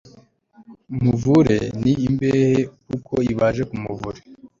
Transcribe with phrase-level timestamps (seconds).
[1.01, 2.53] muvure ni imbehe
[2.87, 4.19] kuko ibaje nk'umuvure